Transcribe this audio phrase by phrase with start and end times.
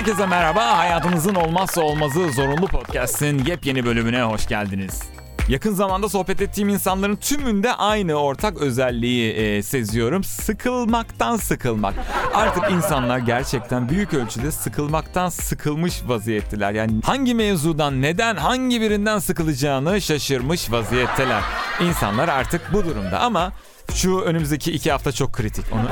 [0.00, 0.78] Herkese merhaba.
[0.78, 5.02] Hayatınızın olmazsa olmazı zorunlu podcast'in yepyeni bölümüne hoş geldiniz.
[5.48, 10.24] Yakın zamanda sohbet ettiğim insanların tümünde aynı ortak özelliği e, seziyorum.
[10.24, 11.94] Sıkılmaktan sıkılmak.
[12.34, 16.72] Artık insanlar gerçekten büyük ölçüde sıkılmaktan sıkılmış vaziyetteler.
[16.72, 21.42] Yani hangi mevzudan, neden, hangi birinden sıkılacağını şaşırmış vaziyetteler.
[21.80, 23.52] İnsanlar artık bu durumda ama
[23.94, 25.64] şu önümüzdeki iki hafta çok kritik.
[25.72, 25.88] Onu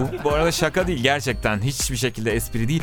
[0.00, 2.82] bu, bu arada şaka değil gerçekten hiçbir şekilde espri değil.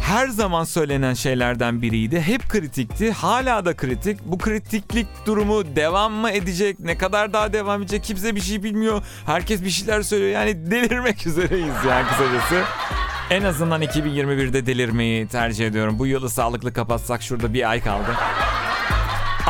[0.00, 2.20] Her zaman söylenen şeylerden biriydi.
[2.20, 3.12] Hep kritikti.
[3.12, 4.18] Hala da kritik.
[4.24, 6.80] Bu kritiklik durumu devam mı edecek?
[6.80, 8.04] Ne kadar daha devam edecek?
[8.04, 9.02] Kimse bir şey bilmiyor.
[9.26, 10.30] Herkes bir şeyler söylüyor.
[10.30, 12.62] Yani delirmek üzereyiz yani kısacası.
[13.30, 15.98] En azından 2021'de delirmeyi tercih ediyorum.
[15.98, 18.16] Bu yılı sağlıklı kapatsak şurada bir ay kaldı.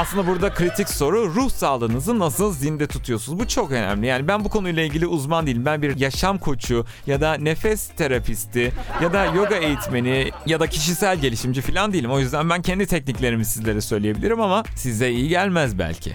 [0.01, 3.39] Aslında burada kritik soru ruh sağlığınızı nasıl zinde tutuyorsunuz?
[3.39, 4.07] Bu çok önemli.
[4.07, 5.65] Yani ben bu konuyla ilgili uzman değilim.
[5.65, 11.19] Ben bir yaşam koçu ya da nefes terapisti ya da yoga eğitmeni ya da kişisel
[11.19, 12.11] gelişimci falan değilim.
[12.11, 16.13] O yüzden ben kendi tekniklerimi sizlere söyleyebilirim ama size iyi gelmez belki.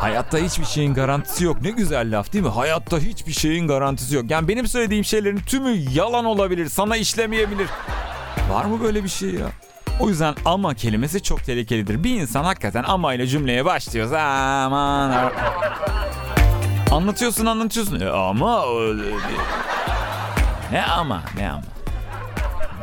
[0.00, 1.62] Hayatta hiçbir şeyin garantisi yok.
[1.62, 2.50] Ne güzel laf değil mi?
[2.50, 4.30] Hayatta hiçbir şeyin garantisi yok.
[4.30, 7.68] Yani benim söylediğim şeylerin tümü yalan olabilir, sana işlemeyebilir.
[8.50, 9.50] Var mı böyle bir şey ya?
[10.00, 12.04] O yüzden ama kelimesi çok tehlikelidir.
[12.04, 14.12] Bir insan hakikaten ama ile cümleye başlıyor.
[14.12, 15.32] Aman.
[16.90, 18.00] Anlatıyorsun anlatıyorsun.
[18.00, 18.64] E, ama
[20.72, 21.62] ne ama ne ama.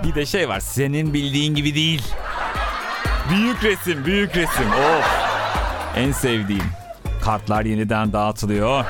[0.04, 2.04] Bir de şey var senin bildiğin gibi değil.
[3.30, 4.68] Büyük resim büyük resim.
[4.72, 5.06] Of.
[5.96, 6.64] En sevdiğim.
[7.24, 8.86] Kartlar yeniden dağıtılıyor.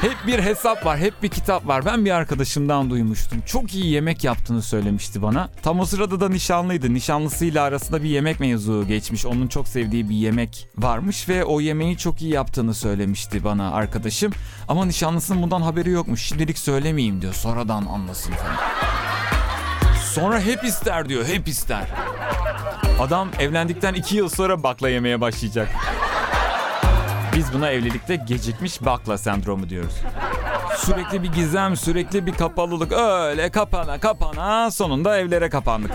[0.00, 1.84] Hep bir hesap var, hep bir kitap var.
[1.84, 3.40] Ben bir arkadaşımdan duymuştum.
[3.40, 5.48] Çok iyi yemek yaptığını söylemişti bana.
[5.62, 6.94] Tam o sırada da nişanlıydı.
[6.94, 9.26] Nişanlısıyla arasında bir yemek mevzu geçmiş.
[9.26, 14.32] Onun çok sevdiği bir yemek varmış ve o yemeği çok iyi yaptığını söylemişti bana arkadaşım.
[14.68, 16.22] Ama nişanlısının bundan haberi yokmuş.
[16.22, 17.34] Şimdilik söylemeyeyim diyor.
[17.34, 18.56] Sonradan anlasın falan.
[20.12, 21.84] Sonra hep ister diyor, hep ister.
[23.00, 25.68] Adam evlendikten iki yıl sonra bakla yemeye başlayacak.
[27.36, 29.94] Biz buna evlilikte gecikmiş bakla sendromu diyoruz.
[30.76, 32.92] Sürekli bir gizem, sürekli bir kapalılık.
[32.92, 35.90] Öyle kapana kapana sonunda evlere kapandık.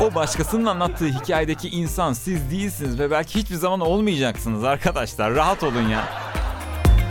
[0.00, 5.34] O başkasının anlattığı hikayedeki insan siz değilsiniz ve belki hiçbir zaman olmayacaksınız arkadaşlar.
[5.34, 6.04] Rahat olun ya.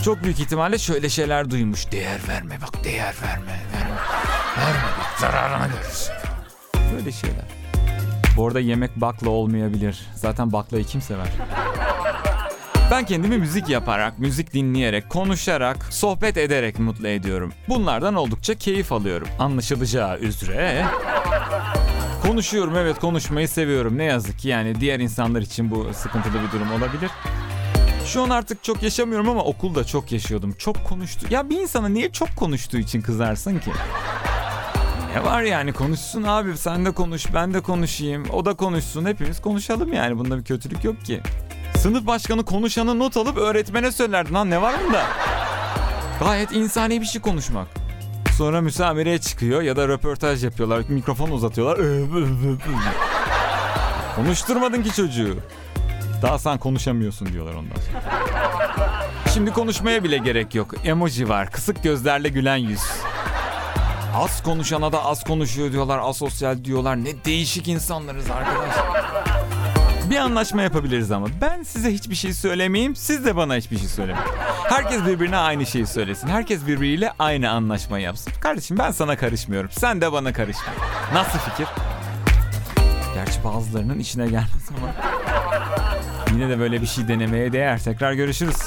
[0.06, 1.92] Çok büyük ihtimalle şöyle şeyler duymuş.
[1.92, 3.52] Değer verme bak değer verme.
[3.74, 3.96] Verme,
[4.58, 6.14] verme bak zararına görürsün.
[6.96, 7.46] Böyle şeyler.
[8.38, 10.08] Bu arada yemek bakla olmayabilir.
[10.16, 11.28] Zaten baklayı kim sever?
[12.92, 17.53] Ben kendimi müzik yaparak, müzik dinleyerek, konuşarak, sohbet ederek mutlu ediyorum.
[17.70, 19.28] Bunlardan oldukça keyif alıyorum.
[19.40, 20.86] Anlaşılacağı üzere.
[22.24, 23.98] Konuşuyorum evet konuşmayı seviyorum.
[23.98, 27.12] Ne yazık ki yani diğer insanlar için bu sıkıntılı bir durum olabilir.
[28.06, 30.54] Şu an artık çok yaşamıyorum ama okulda çok yaşıyordum.
[30.54, 31.28] Çok konuştu.
[31.30, 33.72] Ya bir insana niye çok konuştuğu için kızarsın ki?
[35.16, 39.42] Ne var yani konuşsun abi sen de konuş ben de konuşayım o da konuşsun hepimiz
[39.42, 41.22] konuşalım yani bunda bir kötülük yok ki.
[41.88, 44.34] Sınıf başkanı konuşanı not alıp öğretmene söylerdi.
[44.34, 45.03] Lan ne var bunda?
[46.20, 47.68] Gayet insani bir şey konuşmak.
[48.38, 50.84] Sonra müsamereye çıkıyor ya da röportaj yapıyorlar.
[50.90, 51.78] Mikrofon uzatıyorlar.
[54.16, 55.36] Konuşturmadın ki çocuğu.
[56.22, 58.02] Daha sen konuşamıyorsun diyorlar ondan sonra.
[59.34, 60.74] Şimdi konuşmaya bile gerek yok.
[60.84, 61.52] Emoji var.
[61.52, 62.81] Kısık gözlerle gülen yüz.
[64.16, 66.00] Az konuşana da az konuşuyor diyorlar.
[66.04, 67.04] Asosyal diyorlar.
[67.04, 69.37] Ne değişik insanlarız arkadaşlar.
[70.09, 71.28] Bir anlaşma yapabiliriz ama.
[71.41, 74.29] Ben size hiçbir şey söylemeyeyim, siz de bana hiçbir şey söylemeyin.
[74.69, 76.28] Herkes birbirine aynı şeyi söylesin.
[76.28, 78.34] Herkes birbiriyle aynı anlaşma yapsın.
[78.41, 79.69] Kardeşim ben sana karışmıyorum.
[79.72, 80.73] Sen de bana karışma.
[81.13, 81.68] Nasıl fikir?
[83.13, 84.94] Gerçi bazılarının içine gelmez ama.
[86.34, 87.79] Yine de böyle bir şey denemeye değer.
[87.84, 88.57] Tekrar görüşürüz.